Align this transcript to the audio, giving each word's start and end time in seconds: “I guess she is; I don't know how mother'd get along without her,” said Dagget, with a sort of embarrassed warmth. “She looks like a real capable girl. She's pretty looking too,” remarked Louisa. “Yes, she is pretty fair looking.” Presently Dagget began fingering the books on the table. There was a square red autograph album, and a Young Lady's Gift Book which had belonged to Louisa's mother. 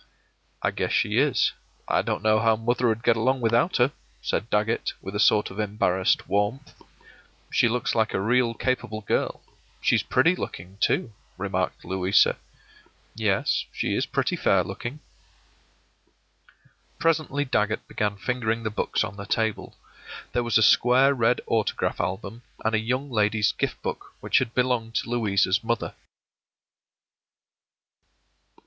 “I 0.63 0.71
guess 0.71 0.91
she 0.91 1.19
is; 1.19 1.51
I 1.87 2.01
don't 2.01 2.23
know 2.23 2.39
how 2.39 2.55
mother'd 2.55 3.03
get 3.03 3.15
along 3.15 3.39
without 3.39 3.77
her,” 3.77 3.93
said 4.19 4.49
Dagget, 4.49 4.93
with 4.99 5.15
a 5.15 5.19
sort 5.19 5.51
of 5.51 5.59
embarrassed 5.59 6.27
warmth. 6.27 6.73
“She 7.51 7.67
looks 7.69 7.93
like 7.93 8.11
a 8.15 8.19
real 8.19 8.55
capable 8.55 9.01
girl. 9.01 9.43
She's 9.79 10.01
pretty 10.01 10.35
looking 10.35 10.77
too,” 10.81 11.13
remarked 11.37 11.85
Louisa. 11.85 12.37
“Yes, 13.13 13.65
she 13.71 13.93
is 13.93 14.07
pretty 14.07 14.35
fair 14.35 14.63
looking.” 14.63 15.01
Presently 16.97 17.45
Dagget 17.45 17.87
began 17.87 18.17
fingering 18.17 18.63
the 18.63 18.71
books 18.71 19.03
on 19.03 19.17
the 19.17 19.27
table. 19.27 19.77
There 20.33 20.41
was 20.41 20.57
a 20.57 20.63
square 20.63 21.13
red 21.13 21.41
autograph 21.45 21.99
album, 22.01 22.41
and 22.65 22.73
a 22.73 22.79
Young 22.79 23.11
Lady's 23.11 23.51
Gift 23.51 23.79
Book 23.83 24.15
which 24.19 24.39
had 24.39 24.55
belonged 24.55 24.95
to 24.95 25.09
Louisa's 25.11 25.63
mother. 25.63 25.93